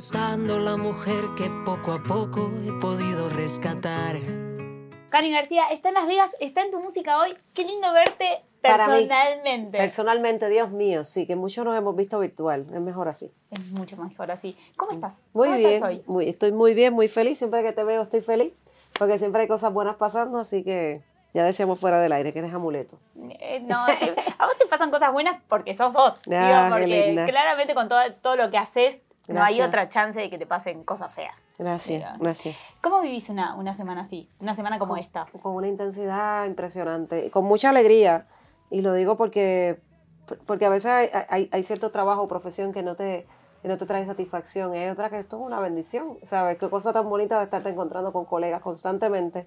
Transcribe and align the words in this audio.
gustando 0.00 0.58
la 0.58 0.78
mujer 0.78 1.22
que 1.36 1.50
poco 1.66 1.92
a 1.92 2.02
poco 2.02 2.50
he 2.66 2.72
podido 2.80 3.28
rescatar. 3.28 4.16
Karin 5.10 5.34
García 5.34 5.64
está 5.70 5.88
en 5.88 5.94
Las 5.94 6.06
Vegas, 6.06 6.30
está 6.40 6.62
en 6.62 6.70
tu 6.70 6.80
música 6.80 7.18
hoy. 7.20 7.36
Qué 7.52 7.64
lindo 7.64 7.92
verte 7.92 8.40
Para 8.62 8.88
mí, 8.88 9.06
personalmente. 9.06 9.76
Personalmente, 9.76 10.48
Dios 10.48 10.70
mío, 10.70 11.04
sí, 11.04 11.26
que 11.26 11.36
muchos 11.36 11.66
nos 11.66 11.76
hemos 11.76 11.94
visto 11.96 12.18
virtual, 12.18 12.60
es 12.62 12.80
mejor 12.80 13.08
así. 13.08 13.30
es 13.50 13.72
mucho 13.72 13.98
mejor 13.98 14.30
así. 14.30 14.56
¿Cómo 14.78 14.92
estás? 14.92 15.18
Muy 15.34 15.48
¿Cómo 15.48 15.58
bien, 15.58 15.70
estás 15.74 15.88
hoy? 15.90 16.02
muy- 16.06 16.28
estoy 16.30 16.52
muy 16.52 16.72
bien, 16.72 16.94
muy 16.94 17.06
feliz, 17.08 17.36
siempre 17.36 17.62
que 17.62 17.72
te 17.72 17.84
veo 17.84 18.00
estoy 18.00 18.22
feliz, 18.22 18.54
porque 18.98 19.18
siempre 19.18 19.42
hay 19.42 19.48
cosas 19.48 19.70
buenas 19.70 19.96
pasando, 19.96 20.38
así 20.38 20.64
que 20.64 21.02
ya 21.34 21.44
decíamos 21.44 21.78
fuera 21.78 22.00
del 22.00 22.12
aire 22.12 22.32
que 22.32 22.38
eres 22.38 22.54
amuleto. 22.54 22.96
Eh, 23.38 23.60
no, 23.66 23.84
sí, 23.98 24.08
a 24.38 24.46
vos 24.46 24.56
te 24.56 24.64
pasan 24.64 24.90
cosas 24.90 25.12
buenas 25.12 25.42
porque 25.46 25.74
sos 25.74 25.92
vos. 25.92 26.14
Ah, 26.32 26.70
digo, 26.70 26.76
qué 26.76 26.86
porque 26.86 27.06
linda. 27.06 27.26
claramente 27.26 27.74
con 27.74 27.86
todo, 27.90 28.00
todo 28.22 28.36
lo 28.36 28.50
que 28.50 28.56
haces 28.56 28.98
no 29.28 29.34
hay 29.42 29.56
Gracias. 29.56 29.68
otra 29.68 29.88
chance 29.88 30.18
de 30.18 30.30
que 30.30 30.38
te 30.38 30.46
pasen 30.46 30.82
cosas 30.84 31.12
feas. 31.14 31.40
Gracias, 31.58 31.98
Mira. 31.98 32.16
gracias. 32.18 32.56
¿Cómo 32.82 33.00
vivís 33.00 33.28
una, 33.28 33.54
una 33.54 33.74
semana 33.74 34.02
así? 34.02 34.28
Una 34.40 34.54
semana 34.54 34.78
como 34.78 34.96
esta. 34.96 35.26
Con 35.42 35.54
una 35.54 35.68
intensidad 35.68 36.46
impresionante, 36.46 37.30
con 37.30 37.44
mucha 37.44 37.70
alegría, 37.70 38.26
y 38.70 38.80
lo 38.82 38.92
digo 38.94 39.16
porque, 39.16 39.80
porque 40.46 40.64
a 40.66 40.70
veces 40.70 40.86
hay, 40.90 41.10
hay- 41.28 41.48
hay 41.52 41.62
cierto 41.62 41.90
trabajo 41.90 42.22
o 42.22 42.28
profesión 42.28 42.72
que 42.72 42.82
no 42.82 42.96
te 42.96 43.26
que 43.62 43.68
no 43.68 43.76
te 43.76 43.84
trae 43.84 44.06
satisfacción, 44.06 44.74
y 44.74 44.78
hay 44.78 44.88
otra 44.88 45.10
que 45.10 45.18
esto 45.18 45.36
es 45.36 45.42
una 45.42 45.60
bendición, 45.60 46.16
¿sabes? 46.22 46.56
Qué 46.56 46.70
cosa 46.70 46.94
tan 46.94 47.10
bonita 47.10 47.36
de 47.36 47.44
estarte 47.44 47.68
encontrando 47.68 48.10
con 48.10 48.24
colegas 48.24 48.62
constantemente, 48.62 49.46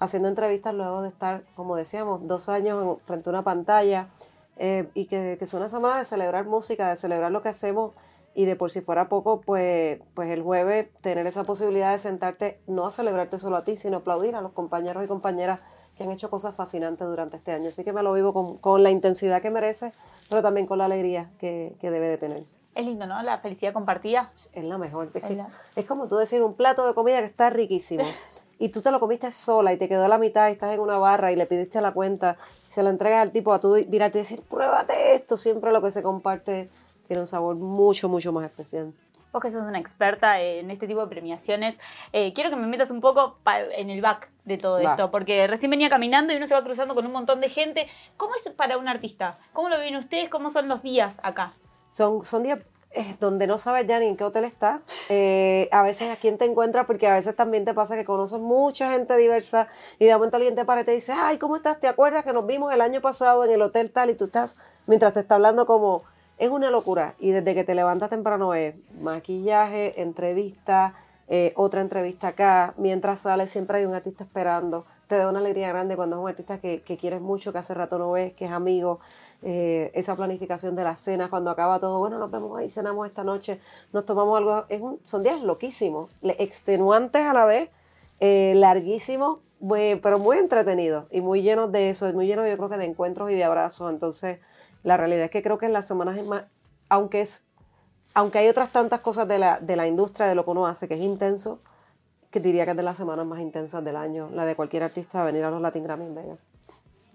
haciendo 0.00 0.26
entrevistas 0.28 0.74
luego 0.74 1.00
de 1.02 1.10
estar, 1.10 1.44
como 1.54 1.76
decíamos, 1.76 2.26
dos 2.26 2.48
años 2.48 2.82
en- 2.82 3.06
frente 3.06 3.28
a 3.28 3.30
una 3.30 3.42
pantalla, 3.44 4.08
eh, 4.56 4.88
y 4.94 5.04
que, 5.06 5.36
que 5.38 5.44
es 5.44 5.54
una 5.54 5.68
semana 5.68 5.98
de 5.98 6.04
celebrar 6.04 6.44
música, 6.46 6.88
de 6.88 6.96
celebrar 6.96 7.30
lo 7.30 7.40
que 7.40 7.50
hacemos, 7.50 7.92
y 8.34 8.44
de 8.46 8.56
por 8.56 8.70
si 8.70 8.80
fuera 8.80 9.08
poco, 9.08 9.40
pues, 9.42 10.00
pues 10.14 10.30
el 10.30 10.42
jueves 10.42 10.88
tener 11.00 11.26
esa 11.26 11.44
posibilidad 11.44 11.92
de 11.92 11.98
sentarte, 11.98 12.60
no 12.66 12.86
a 12.86 12.90
celebrarte 12.92 13.38
solo 13.38 13.56
a 13.56 13.64
ti, 13.64 13.76
sino 13.76 13.98
aplaudir 13.98 14.34
a 14.36 14.40
los 14.40 14.52
compañeros 14.52 15.04
y 15.04 15.06
compañeras 15.06 15.60
que 15.96 16.04
han 16.04 16.10
hecho 16.10 16.30
cosas 16.30 16.54
fascinantes 16.54 17.06
durante 17.06 17.36
este 17.36 17.52
año. 17.52 17.68
Así 17.68 17.84
que 17.84 17.92
me 17.92 18.02
lo 18.02 18.12
vivo 18.14 18.32
con, 18.32 18.56
con 18.56 18.82
la 18.82 18.90
intensidad 18.90 19.42
que 19.42 19.50
merece, 19.50 19.92
pero 20.30 20.40
también 20.40 20.66
con 20.66 20.78
la 20.78 20.86
alegría 20.86 21.30
que, 21.38 21.74
que 21.80 21.90
debe 21.90 22.08
de 22.08 22.16
tener. 22.16 22.44
Es 22.74 22.86
lindo, 22.86 23.06
¿no? 23.06 23.22
La 23.22 23.36
felicidad 23.38 23.74
compartida. 23.74 24.30
Es 24.54 24.64
la 24.64 24.78
mejor. 24.78 25.10
Es, 25.14 25.22
que- 25.22 25.28
Es 25.32 25.36
la- 25.36 25.48
es 25.76 25.84
como 25.84 26.08
tú 26.08 26.16
decir 26.16 26.42
un 26.42 26.54
plato 26.54 26.86
de 26.86 26.94
comida 26.94 27.18
que 27.20 27.26
está 27.26 27.50
riquísimo 27.50 28.04
y 28.58 28.70
tú 28.70 28.80
te 28.80 28.90
lo 28.90 28.98
comiste 28.98 29.30
sola 29.30 29.74
y 29.74 29.76
te 29.76 29.86
quedó 29.90 30.06
a 30.06 30.08
la 30.08 30.16
mitad 30.16 30.48
y 30.48 30.52
estás 30.52 30.72
en 30.72 30.80
una 30.80 30.96
barra 30.96 31.32
y 31.32 31.36
le 31.36 31.44
pidiste 31.44 31.82
la 31.82 31.92
cuenta 31.92 32.38
y 32.66 32.72
se 32.72 32.82
la 32.82 32.88
entregas 32.88 33.20
al 33.20 33.30
tipo 33.30 33.52
a 33.52 33.60
tú 33.60 33.76
mirarte 33.90 34.16
y 34.18 34.22
decir, 34.22 34.40
pruébate 34.40 35.14
esto. 35.14 35.36
Siempre 35.36 35.70
lo 35.70 35.82
que 35.82 35.90
se 35.90 36.02
comparte 36.02 36.70
tiene 37.12 37.20
un 37.20 37.26
sabor 37.26 37.56
mucho, 37.56 38.08
mucho 38.08 38.32
más 38.32 38.46
especial. 38.46 38.90
Vos 39.32 39.42
que 39.42 39.50
sos 39.50 39.62
una 39.62 39.78
experta 39.78 40.40
en 40.40 40.70
este 40.70 40.86
tipo 40.86 41.00
de 41.02 41.08
premiaciones, 41.08 41.74
eh, 42.12 42.32
quiero 42.32 42.48
que 42.48 42.56
me 42.56 42.66
metas 42.66 42.90
un 42.90 43.02
poco 43.02 43.36
en 43.76 43.90
el 43.90 44.00
back 44.00 44.30
de 44.44 44.56
todo 44.56 44.82
Va. 44.82 44.90
esto, 44.90 45.10
porque 45.10 45.46
recién 45.46 45.70
venía 45.70 45.90
caminando 45.90 46.32
y 46.32 46.36
uno 46.36 46.46
se 46.46 46.54
va 46.54 46.64
cruzando 46.64 46.94
con 46.94 47.04
un 47.04 47.12
montón 47.12 47.40
de 47.40 47.50
gente. 47.50 47.86
¿Cómo 48.16 48.34
es 48.34 48.48
para 48.50 48.78
un 48.78 48.88
artista? 48.88 49.38
¿Cómo 49.52 49.68
lo 49.68 49.76
viven 49.76 49.96
ustedes? 49.96 50.30
¿Cómo 50.30 50.48
son 50.48 50.68
los 50.68 50.82
días 50.82 51.20
acá? 51.22 51.52
Son, 51.90 52.24
son 52.24 52.44
días 52.44 52.60
eh, 52.92 53.16
donde 53.20 53.46
no 53.46 53.56
sabes 53.58 53.86
ya 53.86 53.98
ni 53.98 54.06
en 54.06 54.16
qué 54.16 54.24
hotel 54.24 54.44
estás. 54.44 54.80
Eh, 55.10 55.68
a 55.70 55.82
veces 55.82 56.10
a 56.10 56.16
quién 56.16 56.38
te 56.38 56.46
encuentras, 56.46 56.86
porque 56.86 57.08
a 57.08 57.14
veces 57.14 57.36
también 57.36 57.66
te 57.66 57.74
pasa 57.74 57.94
que 57.94 58.06
conoces 58.06 58.38
mucha 58.38 58.90
gente 58.90 59.16
diversa 59.18 59.68
y 59.98 60.06
de 60.06 60.14
momento 60.14 60.36
alguien 60.36 60.54
te 60.54 60.64
para 60.64 60.80
y 60.80 60.84
te 60.84 60.92
dice, 60.92 61.12
ay, 61.14 61.36
¿cómo 61.38 61.56
estás? 61.56 61.78
¿Te 61.78 61.88
acuerdas 61.88 62.24
que 62.24 62.32
nos 62.32 62.46
vimos 62.46 62.72
el 62.72 62.80
año 62.80 63.02
pasado 63.02 63.44
en 63.44 63.50
el 63.50 63.62
hotel 63.62 63.90
tal? 63.90 64.10
Y 64.10 64.14
tú 64.14 64.26
estás, 64.26 64.56
mientras 64.86 65.14
te 65.14 65.20
está 65.20 65.36
hablando 65.36 65.64
como, 65.64 66.04
es 66.44 66.50
una 66.50 66.70
locura. 66.70 67.14
Y 67.20 67.30
desde 67.30 67.54
que 67.54 67.62
te 67.64 67.74
levantas 67.74 68.10
temprano 68.10 68.52
es 68.54 68.74
maquillaje, 69.00 70.00
entrevista, 70.02 70.94
eh, 71.28 71.52
otra 71.56 71.80
entrevista 71.80 72.28
acá. 72.28 72.74
Mientras 72.76 73.20
sales 73.20 73.50
siempre 73.50 73.78
hay 73.78 73.84
un 73.84 73.94
artista 73.94 74.24
esperando. 74.24 74.84
Te 75.06 75.16
da 75.16 75.28
una 75.28 75.38
alegría 75.38 75.68
grande 75.68 75.94
cuando 75.94 76.16
es 76.16 76.22
un 76.22 76.28
artista 76.28 76.58
que, 76.58 76.82
que 76.82 76.96
quieres 76.96 77.20
mucho, 77.20 77.52
que 77.52 77.58
hace 77.58 77.74
rato 77.74 77.96
no 77.98 78.10
ves, 78.10 78.32
que 78.32 78.46
es 78.46 78.50
amigo. 78.50 78.98
Eh, 79.44 79.90
esa 79.94 80.16
planificación 80.16 80.74
de 80.74 80.84
las 80.84 81.00
cenas, 81.00 81.28
cuando 81.30 81.50
acaba 81.50 81.78
todo, 81.78 81.98
bueno, 82.00 82.18
nos 82.18 82.30
vemos 82.30 82.58
ahí, 82.58 82.68
cenamos 82.70 83.06
esta 83.06 83.22
noche, 83.24 83.60
nos 83.92 84.04
tomamos 84.04 84.36
algo. 84.38 84.64
Es 84.68 84.80
un- 84.80 84.98
son 85.04 85.22
días 85.22 85.40
loquísimos, 85.42 86.16
extenuantes 86.22 87.22
a 87.22 87.32
la 87.32 87.44
vez, 87.44 87.68
eh, 88.20 88.54
larguísimos, 88.56 89.38
pero 90.02 90.18
muy 90.18 90.38
entretenidos 90.38 91.04
y 91.10 91.20
muy 91.20 91.42
llenos 91.42 91.70
de 91.70 91.90
eso, 91.90 92.12
muy 92.14 92.26
llenos 92.26 92.48
yo 92.48 92.56
creo 92.56 92.68
que 92.68 92.76
de 92.78 92.84
encuentros 92.84 93.30
y 93.30 93.34
de 93.34 93.44
abrazos. 93.44 93.90
Entonces, 93.92 94.38
la 94.82 94.96
realidad 94.96 95.24
es 95.24 95.30
que 95.30 95.42
creo 95.42 95.58
que 95.58 95.66
en 95.66 95.72
las 95.72 95.86
semanas 95.86 96.16
es 96.16 96.26
más, 96.26 96.44
aunque 96.88 97.20
es, 97.20 97.44
aunque 98.14 98.38
hay 98.38 98.48
otras 98.48 98.70
tantas 98.72 99.00
cosas 99.00 99.28
de 99.28 99.38
la, 99.38 99.58
de 99.60 99.76
la 99.76 99.86
industria, 99.86 100.26
de 100.26 100.34
lo 100.34 100.44
que 100.44 100.50
uno 100.50 100.66
hace, 100.66 100.88
que 100.88 100.94
es 100.94 101.00
intenso, 101.00 101.60
que 102.30 102.40
diría 102.40 102.64
que 102.64 102.72
es 102.72 102.76
de 102.76 102.82
las 102.82 102.96
semanas 102.96 103.26
más 103.26 103.40
intensas 103.40 103.84
del 103.84 103.96
año, 103.96 104.28
la 104.32 104.44
de 104.44 104.56
cualquier 104.56 104.82
artista 104.82 105.24
venir 105.24 105.44
a 105.44 105.50
los 105.50 105.60
Latin 105.60 105.84
Grammy 105.84 106.06
en 106.06 106.14
Vegas. 106.14 106.38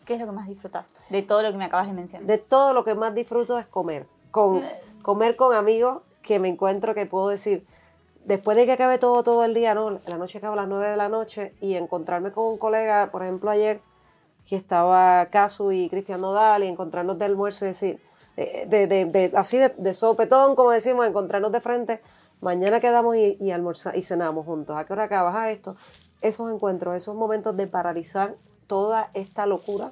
¿Qué 0.06 0.14
es 0.14 0.20
lo 0.22 0.28
que 0.28 0.32
más 0.32 0.48
disfrutas 0.48 0.94
de 1.10 1.22
todo 1.22 1.42
lo 1.42 1.52
que 1.52 1.58
me 1.58 1.66
acabas 1.66 1.88
de 1.88 1.94
mencionar? 1.94 2.26
De 2.26 2.38
todo 2.38 2.74
lo 2.74 2.86
que 2.86 2.96
más 2.96 3.14
disfruto 3.14 3.60
es 3.60 3.66
comer. 3.66 4.08
Con, 4.32 4.64
comer 5.02 5.36
con 5.36 5.54
amigos 5.54 6.02
que 6.22 6.40
me 6.40 6.48
encuentro 6.48 6.94
que 6.94 7.06
puedo 7.06 7.28
decir, 7.28 7.66
después 8.24 8.56
de 8.56 8.66
que 8.66 8.74
acabe 8.74 9.00
todo, 9.00 9.24
todo 9.24 9.44
el 9.44 9.54
día, 9.54 9.74
¿no? 9.74 10.00
La 10.06 10.18
noche 10.18 10.38
acaba 10.38 10.54
a 10.54 10.58
las 10.58 10.68
9 10.68 10.88
de 10.88 10.98
la 10.98 11.10
noche 11.10 11.56
y 11.60 11.76
encontrarme 11.76 12.32
con 12.32 12.46
un 12.46 12.58
colega, 12.58 13.10
por 13.12 13.24
ejemplo, 13.24 13.50
ayer, 13.50 13.82
que 14.48 14.56
estaba 14.56 15.26
Casu 15.28 15.72
y 15.72 15.90
Cristian 15.90 16.22
Nodal 16.22 16.64
y 16.64 16.68
encontrarnos 16.68 17.20
de 17.20 17.26
almuerzo 17.26 17.66
y 17.66 17.70
decir, 17.70 18.02
eh, 18.38 18.66
de, 18.68 18.88
de- 18.88 19.06
de- 19.06 19.32
así 19.38 19.58
de, 19.58 19.94
sopetón, 19.94 20.56
como 20.56 20.72
decimos, 20.72 21.06
encontrarnos 21.06 21.52
de 21.52 21.60
frente, 21.60 22.02
mañana 22.42 22.80
quedamos 22.80 23.16
y, 23.16 23.38
y 23.40 23.52
y 23.96 24.02
cenamos 24.02 24.46
juntos. 24.46 24.78
¿A 24.78 24.86
qué 24.86 24.94
hora 24.94 25.04
acabas? 25.04 25.50
Esto. 25.50 25.76
Esos 26.22 26.52
encuentros, 26.52 26.96
esos 26.96 27.16
momentos 27.16 27.56
de 27.58 27.68
paralizar 27.68 28.36
toda 28.68 29.10
esta 29.14 29.46
locura 29.46 29.92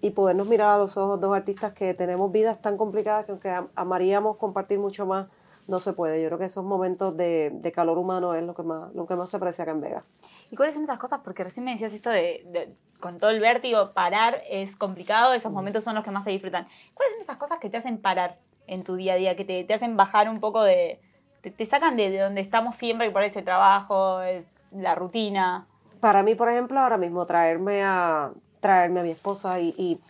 y 0.00 0.10
podernos 0.10 0.46
mirar 0.48 0.74
a 0.74 0.78
los 0.78 0.96
ojos 0.96 1.20
dos 1.20 1.34
artistas 1.34 1.72
que 1.72 1.94
tenemos 1.94 2.30
vidas 2.32 2.60
tan 2.60 2.76
complicadas 2.76 3.24
que 3.24 3.32
aunque 3.32 3.50
am- 3.50 3.68
amaríamos 3.74 4.36
compartir 4.36 4.78
mucho 4.78 5.06
más, 5.06 5.28
no 5.66 5.78
se 5.80 5.92
puede. 5.92 6.20
Yo 6.22 6.28
creo 6.28 6.38
que 6.38 6.44
esos 6.46 6.64
momentos 6.64 7.16
de, 7.16 7.50
de 7.52 7.72
calor 7.72 7.98
humano 7.98 8.34
es 8.34 8.42
lo 8.42 8.54
que 8.54 8.62
más, 8.62 8.92
lo 8.94 9.06
que 9.06 9.16
más 9.16 9.30
se 9.30 9.36
aprecia 9.38 9.62
acá 9.62 9.72
en 9.72 9.80
Vega. 9.80 10.04
¿Y 10.50 10.56
cuáles 10.56 10.74
son 10.74 10.84
esas 10.84 10.98
cosas? 10.98 11.20
Porque 11.24 11.42
recién 11.44 11.64
me 11.64 11.72
decías 11.72 11.92
esto 11.92 12.10
de, 12.10 12.42
de- 12.46 12.74
con 13.00 13.18
todo 13.18 13.30
el 13.30 13.40
vértigo, 13.40 13.90
parar 13.92 14.40
es 14.48 14.76
complicado, 14.76 15.32
esos 15.34 15.52
momentos 15.52 15.84
son 15.84 15.94
los 15.94 16.04
que 16.04 16.10
más 16.10 16.24
se 16.24 16.30
disfrutan. 16.30 16.66
¿Cuáles 16.94 17.14
son 17.14 17.22
esas 17.22 17.36
cosas 17.36 17.58
que 17.58 17.68
te 17.70 17.76
hacen 17.76 17.98
parar 17.98 18.38
en 18.66 18.82
tu 18.82 18.94
día 18.96 19.14
a 19.14 19.16
día, 19.16 19.36
que 19.36 19.44
te, 19.44 19.62
te 19.64 19.74
hacen 19.74 19.96
bajar 19.96 20.28
un 20.30 20.40
poco 20.40 20.62
de... 20.62 21.00
te, 21.42 21.50
te 21.50 21.66
sacan 21.66 21.96
de, 21.96 22.10
de 22.10 22.18
donde 22.20 22.40
estamos 22.40 22.76
siempre, 22.76 23.06
que 23.08 23.12
por 23.12 23.22
ese 23.22 23.42
trabajo, 23.42 24.20
es 24.22 24.46
la 24.72 24.94
rutina? 24.94 25.66
Para 26.00 26.22
mí, 26.22 26.34
por 26.34 26.48
ejemplo, 26.48 26.78
ahora 26.80 26.96
mismo 26.98 27.26
traerme 27.26 27.82
a, 27.82 28.30
traerme 28.60 29.00
a 29.00 29.02
mi 29.02 29.10
esposa 29.10 29.60
y, 29.60 29.74
y, 29.76 30.00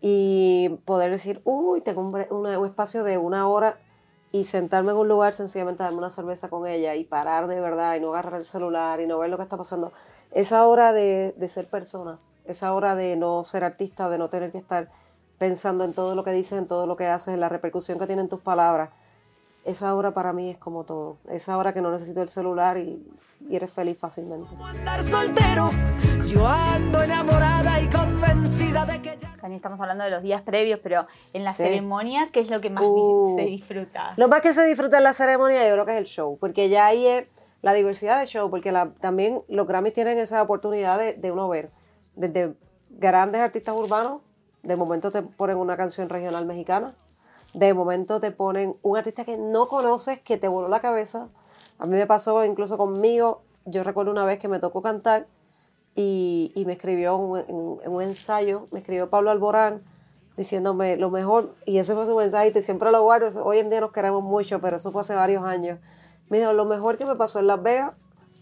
y 0.00 0.68
poder 0.84 1.10
decir, 1.10 1.40
uy, 1.44 1.80
tengo 1.80 2.00
un, 2.02 2.26
una- 2.30 2.58
un 2.58 2.66
espacio 2.66 3.02
de 3.02 3.18
una 3.18 3.48
hora 3.48 3.78
y 4.40 4.44
sentarme 4.44 4.92
en 4.92 4.98
un 4.98 5.08
lugar 5.08 5.32
sencillamente 5.32 5.82
darme 5.82 5.98
una 5.98 6.10
cerveza 6.10 6.48
con 6.48 6.66
ella 6.66 6.94
y 6.94 7.04
parar 7.04 7.46
de 7.46 7.58
verdad 7.58 7.94
y 7.94 8.00
no 8.00 8.12
agarrar 8.12 8.40
el 8.40 8.44
celular 8.44 9.00
y 9.00 9.06
no 9.06 9.18
ver 9.18 9.30
lo 9.30 9.38
que 9.38 9.44
está 9.44 9.56
pasando. 9.56 9.92
Esa 10.30 10.66
hora 10.66 10.92
de, 10.92 11.34
de 11.36 11.48
ser 11.48 11.68
persona, 11.68 12.18
esa 12.44 12.74
hora 12.74 12.94
de 12.94 13.16
no 13.16 13.42
ser 13.44 13.64
artista, 13.64 14.10
de 14.10 14.18
no 14.18 14.28
tener 14.28 14.52
que 14.52 14.58
estar 14.58 14.90
pensando 15.38 15.84
en 15.84 15.94
todo 15.94 16.14
lo 16.14 16.22
que 16.22 16.32
dices, 16.32 16.58
en 16.58 16.66
todo 16.66 16.86
lo 16.86 16.96
que 16.96 17.06
haces, 17.06 17.32
en 17.34 17.40
la 17.40 17.48
repercusión 17.48 17.98
que 17.98 18.06
tienen 18.06 18.28
tus 18.28 18.40
palabras. 18.40 18.90
Esa 19.66 19.94
hora 19.96 20.12
para 20.12 20.32
mí 20.32 20.48
es 20.50 20.58
como 20.58 20.84
todo. 20.84 21.16
Esa 21.28 21.58
hora 21.58 21.72
que 21.74 21.80
no 21.80 21.90
necesito 21.90 22.22
el 22.22 22.28
celular 22.28 22.78
y, 22.78 23.04
y 23.48 23.56
eres 23.56 23.72
feliz 23.72 23.98
fácilmente. 23.98 24.48
Andar 24.64 25.02
soltero, 25.02 25.70
yo 26.24 26.46
ando 26.46 27.02
enamorada 27.02 27.80
y 27.80 27.88
convencida 27.90 28.86
de 28.86 29.02
que 29.02 29.16
ya. 29.16 29.36
Cani, 29.40 29.56
estamos 29.56 29.80
hablando 29.80 30.04
de 30.04 30.10
los 30.10 30.22
días 30.22 30.42
previos, 30.42 30.78
pero 30.82 31.06
en 31.32 31.42
la 31.42 31.52
Sí. 31.52 31.64
ceremonia, 31.64 32.28
¿qué 32.32 32.40
es 32.40 32.48
lo 32.50 32.60
que 32.60 32.70
más 32.70 32.84
Uh. 32.86 33.34
se 33.36 33.42
disfruta? 33.42 34.14
Lo 34.16 34.28
más 34.28 34.40
que 34.40 34.52
se 34.52 34.64
disfruta 34.64 34.98
en 34.98 35.04
la 35.04 35.12
ceremonia 35.12 35.66
yo 35.66 35.72
creo 35.74 35.84
que 35.86 35.92
es 35.92 35.98
el 35.98 36.06
show, 36.06 36.38
porque 36.38 36.68
ya 36.68 36.86
ahí 36.86 37.04
es 37.04 37.26
la 37.62 37.72
diversidad 37.72 38.20
de 38.20 38.26
show, 38.26 38.48
porque 38.48 38.70
la- 38.70 38.90
también 39.00 39.42
los 39.48 39.66
Grammys 39.66 39.92
tienen 39.94 40.18
esa 40.18 40.40
oportunidad 40.42 40.96
de, 40.98 41.14
de 41.14 41.32
uno 41.32 41.48
ver 41.48 41.70
desde 42.14 42.54
grandes 42.90 43.40
artistas 43.40 43.74
urbanos, 43.76 44.20
de 44.62 44.76
momento 44.76 45.10
te 45.10 45.22
ponen 45.22 45.56
una 45.56 45.76
canción 45.76 46.08
regional 46.08 46.46
mexicana, 46.46 46.94
de 47.56 47.72
momento 47.72 48.20
te 48.20 48.30
ponen 48.32 48.76
un 48.82 48.98
artista 48.98 49.24
que 49.24 49.38
no 49.38 49.66
conoces, 49.68 50.20
que 50.20 50.36
te 50.36 50.46
voló 50.46 50.68
la 50.68 50.80
cabeza. 50.80 51.28
A 51.78 51.86
mí 51.86 51.96
me 51.96 52.06
pasó 52.06 52.44
incluso 52.44 52.76
conmigo, 52.76 53.40
yo 53.64 53.82
recuerdo 53.82 54.12
una 54.12 54.26
vez 54.26 54.38
que 54.38 54.46
me 54.46 54.58
tocó 54.58 54.82
cantar 54.82 55.26
y, 55.94 56.52
y 56.54 56.66
me 56.66 56.74
escribió 56.74 57.16
un- 57.16 57.80
en, 57.82 57.90
un 57.90 58.02
ensayo, 58.02 58.68
me 58.72 58.80
escribió 58.80 59.08
Pablo 59.08 59.30
Alborán 59.30 59.82
diciéndome 60.36 60.98
lo 60.98 61.10
mejor, 61.10 61.54
y 61.64 61.78
ese 61.78 61.94
fue 61.94 62.04
su 62.04 62.14
mensaje, 62.14 62.48
y 62.48 62.50
te 62.50 62.60
siempre 62.60 62.90
lo 62.90 63.02
guardo, 63.02 63.42
hoy 63.42 63.56
en 63.56 63.70
día 63.70 63.80
nos 63.80 63.90
queremos 63.92 64.22
mucho, 64.22 64.60
pero 64.60 64.76
eso 64.76 64.92
fue 64.92 65.00
hace 65.00 65.14
varios 65.14 65.42
años. 65.42 65.78
Me 66.28 66.38
dijo, 66.38 66.52
lo 66.52 66.66
mejor 66.66 66.98
que 66.98 67.06
me 67.06 67.16
pasó 67.16 67.38
en 67.38 67.46
Las 67.46 67.62
Vegas 67.62 67.92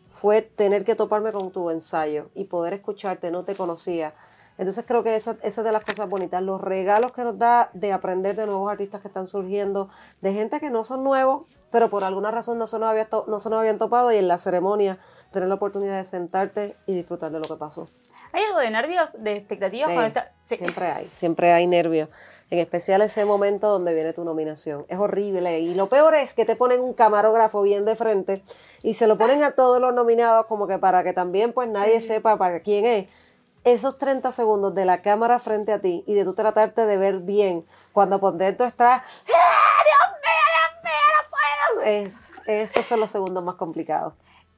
fue 0.09 0.43
tener 0.43 0.85
que 0.85 0.97
toparme 0.97 1.31
con 1.31 1.53
tu 1.53 1.71
ensayo 1.71 2.31
y 2.35 2.45
poder 2.45 2.73
escucharte, 2.75 3.31
no 3.31 3.45
te 3.45 3.55
conocía. 3.55 4.13
Entonces 4.57 4.85
creo 4.87 5.03
que 5.03 5.15
esa, 5.17 5.33
esa 5.43 5.61
es 5.61 5.65
de 5.65 5.73
las 5.73 5.85
cosas 5.85 6.09
bonitas, 6.09 6.43
los 6.43 6.61
regalos 6.61 7.13
que 7.13 7.25
nos 7.25 7.39
da 7.39 7.71
de 7.73 7.93
aprender 7.93 8.37
de 8.37 8.47
nuevos 8.47 8.71
artistas 8.71 9.01
que 9.01 9.09
están 9.09 9.27
surgiendo, 9.27 9.89
de 10.21 10.33
gente 10.33 10.61
que 10.61 10.71
no 10.71 10.85
son 10.85 11.03
nuevos, 11.03 11.43
pero 11.71 11.91
por 11.91 12.05
alguna 12.05 12.31
razón 12.31 12.59
no 12.59 12.67
se 12.69 12.79
nos, 12.79 12.89
había 12.89 13.09
no 13.27 13.41
se 13.41 13.51
nos 13.51 13.59
habían 13.59 13.79
topado 13.79 14.13
y 14.13 14.17
en 14.17 14.29
la 14.29 14.39
ceremonia 14.39 14.99
tener 15.33 15.49
la 15.49 15.57
oportunidad 15.57 15.97
de 15.97 16.05
sentarte 16.05 16.77
y 16.87 16.95
disfrutar 16.95 17.33
de 17.33 17.41
lo 17.41 17.47
que 17.47 17.57
pasó. 17.57 17.89
¿Hay 18.33 18.43
algo 18.43 18.59
de 18.59 18.71
nervios, 18.71 19.23
de 19.23 19.37
expectativas 19.37 19.89
Sí, 19.91 19.95
cuando 19.95 20.09
está- 20.09 20.33
sí. 20.45 20.57
Siempre 20.57 20.87
hay, 20.87 21.09
siempre 21.13 21.53
hay 21.53 21.67
nervios. 21.69 22.09
En 22.51 22.59
especial 22.59 23.01
ese 23.03 23.25
momento 23.25 23.69
donde 23.69 23.95
viene 23.95 24.13
tu 24.13 24.25
nominación. 24.25 24.85
Es 24.89 24.99
horrible. 24.99 25.61
Y 25.61 25.75
lo 25.75 25.89
peor 25.89 26.15
es 26.17 26.35
que 26.35 26.45
te 26.45 26.57
ponen 26.57 26.81
un 26.81 26.95
camarógrafo 26.95 27.63
bien 27.63 27.85
de 27.85 27.95
frente 27.95 28.43
y 28.83 28.95
se 28.95 29.07
lo 29.07 29.17
ponen 29.19 29.45
a 29.45 29.53
todos 29.53 29.81
los 29.81 29.95
nominados 29.95 30.47
como 30.47 30.67
que 30.67 30.79
para 30.79 31.05
que 31.05 31.13
también 31.13 31.53
pues 31.53 31.69
nadie 31.69 32.01
sepa 32.01 32.37
para 32.37 32.61
quién 32.61 32.85
es. 32.87 33.07
Esos 33.65 33.99
30 33.99 34.31
segundos 34.31 34.75
de 34.75 34.85
la 34.85 35.03
cámara 35.03 35.39
frente 35.39 35.73
a 35.73 35.81
ti 35.81 36.05
y 36.07 36.15
de 36.15 36.25
tú 36.25 36.35
tratarte 36.35 36.87
de 36.87 36.97
ver 36.97 37.21
bien 37.21 37.67
cuando 37.93 38.21
por 38.21 38.35
dentro 38.35 38.67
estás... 38.67 39.03
¡Ah, 39.03 39.05
Dios 39.25 40.21
mío, 40.23 40.43
Dios 40.53 40.85
mío, 40.85 40.93
no 41.23 41.77
puedo! 41.77 41.87
Es, 41.87 42.41
esos 42.47 42.85
son 42.85 43.01
los 43.01 43.11
segundos 43.11 43.43
más 43.43 43.55
complicados. 43.57 44.13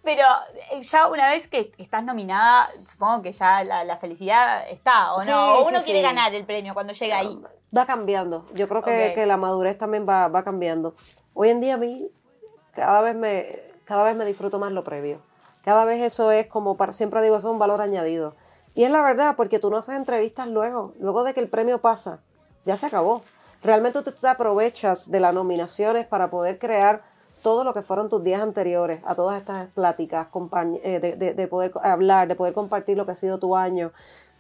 Pero 0.07 0.25
eh, 0.71 0.83
ya 0.83 1.09
una 1.09 1.31
vez 1.31 1.49
que 1.49 1.73
estás 1.79 2.05
nominada, 2.05 2.69
supongo 2.85 3.23
que 3.23 3.33
ya 3.33 3.65
la, 3.65 3.83
la 3.83 3.97
felicidad 3.97 4.69
está, 4.69 5.15
¿o 5.15 5.19
no? 5.19 5.25
Sí, 5.25 5.33
o 5.33 5.65
sí, 5.65 5.69
uno 5.69 5.83
quiere 5.83 5.99
sí. 5.99 6.05
ganar 6.05 6.33
el 6.33 6.45
premio 6.45 6.75
cuando 6.75 6.93
llega 6.93 7.19
ahí. 7.19 7.43
Va 7.77 7.87
cambiando. 7.87 8.47
Yo 8.55 8.69
creo 8.69 8.83
que, 8.83 9.27
la 9.27 9.37
madurez 9.37 9.77
también 9.77 10.09
va, 10.09 10.29
va 10.29 10.45
cambiando. 10.45 10.95
Hoy 11.35 11.49
en 11.49 11.61
día 11.61 11.75
a 11.75 11.77
mí 11.77 12.09
cada 12.73 13.01
vez 13.01 13.17
me, 13.17 13.61
cada 13.85 14.05
vez 14.05 14.15
me 14.15 14.25
disfruto 14.25 14.61
más 14.61 14.71
lo 14.71 14.85
previo. 14.85 15.21
Cada 15.65 15.85
vez 15.85 16.01
eso 16.01 16.31
es 16.31 16.47
como, 16.47 16.77
para, 16.77 16.93
siempre 16.93 17.21
digo, 17.21 17.37
eso 17.37 17.49
es 17.49 17.53
un 17.53 17.59
valor 17.59 17.81
añadido. 17.81 18.37
Y 18.77 18.85
es 18.85 18.91
la 18.91 19.03
verdad, 19.03 19.35
porque 19.37 19.59
tú 19.59 19.71
no 19.71 19.79
haces 19.79 19.97
entrevistas 19.97 20.47
luego, 20.47 20.93
luego 21.01 21.25
de 21.25 21.35
que 21.35 21.41
el 21.41 21.49
premio 21.49 21.81
pasa, 21.81 22.21
ya 22.65 22.77
se 22.77 22.87
acabó. 22.87 23.23
Realmente 23.63 24.03
tú 24.03 24.13
te 24.13 24.29
aprovechas 24.29 25.11
de 25.11 25.19
las 25.19 25.35
nominaciones 25.35 26.07
para 26.07 26.29
poder 26.31 26.59
crear 26.59 27.03
todo 27.43 27.65
lo 27.65 27.73
que 27.75 27.81
fueron 27.83 28.09
tus 28.11 28.23
días 28.23 28.43
anteriores, 28.43 29.01
a 29.07 29.15
todas 29.15 29.39
estas 29.41 29.69
pláticas, 29.71 30.29
eh, 30.83 31.01
de, 31.01 31.17
de- 31.17 31.33
de 31.35 31.47
poder 31.49 31.73
hablar, 31.83 32.29
de 32.29 32.35
poder 32.37 32.53
compartir 32.53 32.97
lo 32.97 33.07
que 33.07 33.13
ha 33.13 33.17
sido 33.17 33.39
tu 33.39 33.57
año. 33.57 33.93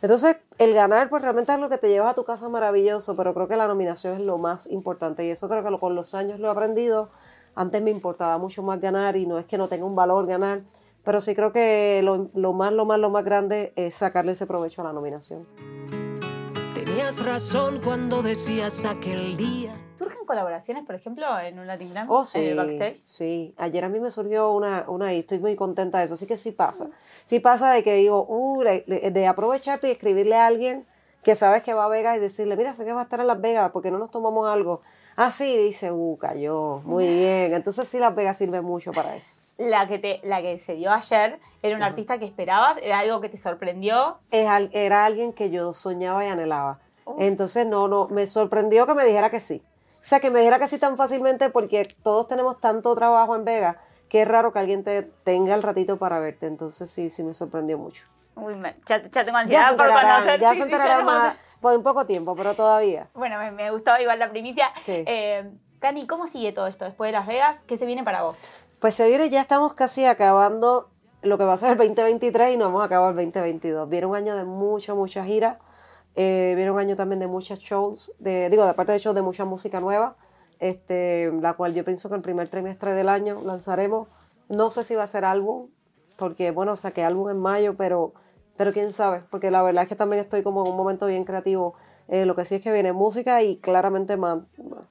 Entonces, 0.02 0.36
el 0.58 0.74
ganar, 0.74 1.08
pues 1.08 1.22
realmente 1.22 1.52
es 1.54 1.58
lo 1.58 1.70
que 1.70 1.78
te 1.78 1.88
llevas 1.88 2.10
a 2.10 2.14
tu 2.14 2.24
casa 2.24 2.48
maravilloso, 2.50 3.16
pero 3.16 3.32
creo 3.32 3.48
que 3.48 3.56
la 3.56 3.66
nominación 3.66 4.14
es 4.16 4.20
lo 4.20 4.36
más 4.36 4.66
importante 4.66 5.24
y 5.24 5.30
eso 5.30 5.48
creo 5.48 5.64
que 5.64 5.78
con 5.78 5.94
los 5.94 6.14
años 6.14 6.38
lo 6.40 6.48
he 6.48 6.50
aprendido. 6.50 7.08
Antes 7.54 7.80
me 7.80 7.90
importaba 7.90 8.36
mucho 8.36 8.62
más 8.62 8.78
ganar 8.82 9.16
y 9.16 9.26
no 9.26 9.38
es 9.38 9.46
que 9.46 9.56
no 9.56 9.66
tenga 9.68 9.86
un 9.86 9.96
valor 9.96 10.26
ganar, 10.26 10.60
pero 11.06 11.22
sí 11.22 11.34
creo 11.34 11.52
que 11.52 12.02
lo, 12.04 12.28
lo 12.34 12.52
más, 12.52 12.72
lo 12.72 12.84
más, 12.84 12.98
lo 12.98 13.08
más 13.08 13.24
grande 13.24 13.72
es 13.76 13.94
sacarle 13.94 14.32
ese 14.32 14.46
provecho 14.46 14.82
a 14.82 14.84
la 14.84 14.92
nominación. 14.92 15.46
Tenías 16.74 17.24
razón 17.24 17.80
cuando 17.82 18.22
decías 18.22 18.84
aquel 18.84 19.36
día. 19.36 19.72
¿Surgen 19.96 20.26
colaboraciones, 20.26 20.84
por 20.84 20.94
ejemplo, 20.94 21.24
en 21.40 21.58
un 21.58 21.66
Latin 21.66 21.90
Grammy? 21.90 22.08
Oh, 22.12 22.20
En 22.20 22.26
sí, 22.26 22.38
el 22.40 22.56
backstage. 22.56 23.02
sí. 23.06 23.54
Ayer 23.56 23.84
a 23.84 23.88
mí 23.88 23.98
me 24.00 24.10
surgió 24.10 24.52
una, 24.52 24.84
una 24.88 25.14
y 25.14 25.20
estoy 25.20 25.38
muy 25.38 25.56
contenta 25.56 25.98
de 26.00 26.04
eso. 26.04 26.14
Así 26.14 26.26
que 26.26 26.36
sí 26.36 26.52
pasa. 26.52 26.88
Sí 27.24 27.40
pasa 27.40 27.70
de 27.72 27.82
que 27.82 27.94
digo, 27.94 28.26
uh, 28.28 28.62
de 28.62 29.26
aprovecharte 29.26 29.88
y 29.88 29.92
escribirle 29.92 30.34
a 30.36 30.46
alguien 30.46 30.84
que 31.22 31.34
sabes 31.34 31.62
que 31.62 31.72
va 31.72 31.86
a 31.86 31.88
Vegas 31.88 32.16
y 32.16 32.20
decirle, 32.20 32.56
mira, 32.56 32.74
sé 32.74 32.84
que 32.84 32.92
va 32.92 33.00
a 33.00 33.04
estar 33.04 33.20
en 33.20 33.26
Las 33.28 33.40
Vegas, 33.40 33.70
porque 33.72 33.90
no 33.90 33.98
nos 33.98 34.10
tomamos 34.10 34.48
algo? 34.48 34.82
Ah, 35.16 35.30
sí, 35.30 35.56
dice, 35.56 35.90
uh, 35.90 36.16
cayó, 36.18 36.82
muy 36.84 37.06
bien. 37.18 37.54
Entonces 37.54 37.88
sí, 37.88 37.98
Las 37.98 38.14
Vegas 38.14 38.36
sirve 38.36 38.60
mucho 38.60 38.92
para 38.92 39.16
eso. 39.16 39.40
La 39.58 39.86
que, 39.88 39.98
te, 39.98 40.20
la 40.22 40.42
que 40.42 40.58
se 40.58 40.74
dio 40.74 40.92
ayer 40.92 41.40
era 41.62 41.76
un 41.76 41.82
artista 41.82 42.18
que 42.18 42.26
esperabas, 42.26 42.76
era 42.82 42.98
algo 42.98 43.20
que 43.22 43.28
te 43.30 43.38
sorprendió. 43.38 44.18
Es 44.30 44.46
al- 44.48 44.70
era 44.74 45.04
alguien 45.06 45.32
que 45.32 45.48
yo 45.50 45.72
soñaba 45.72 46.24
y 46.24 46.28
anhelaba. 46.28 46.78
Entonces, 47.18 47.66
no, 47.66 47.88
no, 47.88 48.08
me 48.08 48.26
sorprendió 48.26 48.86
que 48.86 48.94
me 48.94 49.04
dijera 49.04 49.30
que 49.30 49.40
sí. 49.40 49.62
O 49.94 50.08
sea, 50.08 50.20
que 50.20 50.30
me 50.30 50.40
dijera 50.40 50.58
que 50.58 50.66
sí 50.68 50.78
tan 50.78 50.96
fácilmente 50.96 51.48
porque 51.50 51.88
todos 52.02 52.28
tenemos 52.28 52.60
tanto 52.60 52.94
trabajo 52.94 53.34
en 53.34 53.44
Vega 53.44 53.80
que 54.08 54.22
es 54.22 54.28
raro 54.28 54.52
que 54.52 54.58
alguien 54.60 54.84
te 54.84 55.02
tenga 55.02 55.54
el 55.54 55.62
ratito 55.62 55.96
para 55.96 56.20
verte. 56.20 56.46
Entonces, 56.46 56.90
sí, 56.90 57.08
sí 57.10 57.22
me 57.24 57.32
sorprendió 57.32 57.78
mucho. 57.78 58.04
Uy, 58.36 58.54
ya, 58.86 59.02
ya 59.02 59.24
tengo 59.24 59.30
Ya 59.32 59.40
ansiedad 59.40 59.70
se 59.70 59.76
por 59.76 59.88
conocer. 59.92 60.40
ya 60.40 60.50
sí, 60.50 60.56
se 60.56 60.62
sí, 60.62 60.62
enterarán 60.64 60.98
ya 60.98 61.04
no 61.04 61.06
más 61.06 61.36
por 61.60 61.74
un 61.76 61.82
poco 61.82 62.04
tiempo, 62.06 62.36
pero 62.36 62.54
todavía. 62.54 63.08
Bueno, 63.14 63.38
me, 63.38 63.50
me 63.50 63.70
gustó 63.70 63.98
igual 63.98 64.18
la 64.18 64.28
primicia. 64.30 64.70
Sí. 64.80 65.02
Eh, 65.06 65.50
Cani, 65.80 66.06
¿cómo 66.06 66.26
sigue 66.26 66.52
todo 66.52 66.66
esto 66.66 66.84
después 66.84 67.08
de 67.08 67.12
Las 67.12 67.26
Vegas? 67.26 67.64
¿Qué 67.66 67.76
se 67.76 67.86
viene 67.86 68.04
para 68.04 68.22
vos? 68.22 68.38
Pues 68.78 68.94
se 68.94 69.08
viene, 69.08 69.30
ya 69.30 69.40
estamos 69.40 69.72
casi 69.72 70.04
acabando 70.04 70.90
lo 71.22 71.38
que 71.38 71.44
va 71.44 71.54
a 71.54 71.56
ser 71.56 71.70
el 71.70 71.78
2023 71.78 72.54
y 72.54 72.56
no 72.58 72.66
hemos 72.66 72.84
acabado 72.84 73.10
el 73.10 73.16
2022. 73.16 73.88
Viene 73.88 74.06
un 74.06 74.14
año 74.14 74.36
de 74.36 74.44
mucha, 74.44 74.94
mucha 74.94 75.24
gira. 75.24 75.58
Eh, 76.14 76.52
viene 76.56 76.70
un 76.70 76.78
año 76.78 76.94
también 76.94 77.18
de 77.20 77.26
muchos 77.26 77.58
shows, 77.58 78.12
de, 78.18 78.50
digo, 78.50 78.64
de 78.64 78.70
aparte 78.70 78.92
de 78.92 78.98
shows 78.98 79.14
de 79.14 79.22
mucha 79.22 79.46
música 79.46 79.80
nueva, 79.80 80.16
este, 80.58 81.32
la 81.40 81.54
cual 81.54 81.74
yo 81.74 81.84
pienso 81.84 82.10
que 82.10 82.16
el 82.16 82.22
primer 82.22 82.48
trimestre 82.48 82.92
del 82.92 83.08
año 83.08 83.40
lanzaremos. 83.42 84.08
No 84.50 84.70
sé 84.70 84.84
si 84.84 84.94
va 84.94 85.04
a 85.04 85.06
ser 85.06 85.24
álbum, 85.24 85.68
porque 86.16 86.50
bueno, 86.50 86.76
saqué 86.76 87.02
álbum 87.02 87.30
en 87.30 87.38
mayo, 87.38 87.76
pero, 87.78 88.12
pero 88.58 88.72
quién 88.72 88.92
sabe, 88.92 89.22
porque 89.30 89.50
la 89.50 89.62
verdad 89.62 89.84
es 89.84 89.88
que 89.88 89.96
también 89.96 90.22
estoy 90.22 90.42
como 90.42 90.64
en 90.64 90.70
un 90.72 90.76
momento 90.76 91.06
bien 91.06 91.24
creativo. 91.24 91.74
Eh, 92.08 92.24
lo 92.24 92.36
que 92.36 92.44
sí 92.44 92.54
es 92.56 92.60
que 92.62 92.70
viene 92.70 92.92
música 92.92 93.42
y 93.42 93.56
claramente 93.56 94.16
más, 94.16 94.38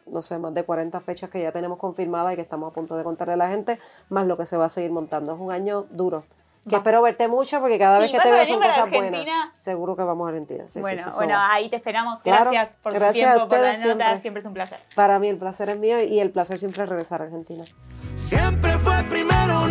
no 0.05 0.21
sé, 0.21 0.37
más 0.37 0.53
de 0.53 0.63
40 0.63 0.99
fechas 0.99 1.29
que 1.29 1.41
ya 1.41 1.51
tenemos 1.51 1.77
confirmadas 1.77 2.33
y 2.33 2.35
que 2.35 2.41
estamos 2.41 2.69
a 2.71 2.73
punto 2.73 2.97
de 2.97 3.03
contarle 3.03 3.33
a 3.35 3.37
la 3.37 3.47
gente, 3.49 3.79
más 4.09 4.27
lo 4.27 4.35
que 4.37 4.45
se 4.45 4.57
va 4.57 4.65
a 4.65 4.69
seguir 4.69 4.91
montando. 4.91 5.33
Es 5.33 5.39
un 5.39 5.51
año 5.51 5.83
duro. 5.91 6.25
Que 6.65 6.71
Va. 6.71 6.77
espero 6.79 7.01
verte 7.03 7.27
mucho 7.27 7.59
porque 7.59 7.77
cada 7.77 7.97
Sí, 7.97 8.01
vez 8.01 8.11
que 8.11 8.17
¿vas 8.17 8.23
te 8.25 8.29
a 8.31 8.35
veo 8.37 8.45
son 8.45 8.57
cosas 8.59 8.77
Argentina? 8.79 9.09
buenas. 9.17 9.49
Seguro 9.55 9.95
que 9.95 10.01
vamos 10.03 10.25
a 10.25 10.29
Argentina. 10.29 10.63
Sí, 10.67 10.81
bueno, 10.81 11.03
sí, 11.03 11.09
bueno, 11.15 11.35
ahí 11.39 11.69
te 11.69 11.75
esperamos. 11.75 12.23
Claro, 12.23 12.49
Gracias 12.51 12.75
por 12.81 12.93
gracias 12.93 13.23
tu 13.23 13.29
a 13.29 13.33
tiempo, 13.35 13.47
por 13.49 13.59
la 13.59 13.65
ustedes 13.71 13.85
nota. 13.85 14.03
siempre. 14.03 14.21
Siempre 14.21 14.39
es 14.41 14.45
un 14.47 14.53
placer. 14.55 14.79
Para 14.95 15.19
mí 15.19 15.27
el 15.29 15.37
placer 15.37 15.69
es 15.69 15.79
mío 15.79 16.01
y 16.01 16.19
el 16.19 16.31
placer 16.31 16.57
siempre 16.57 16.81
es 16.83 16.89
regresar 16.89 17.21
a 17.21 17.25
Argentina. 17.25 17.63
Siempre 18.15 18.71
fue 18.79 18.95
primero. 19.03 19.67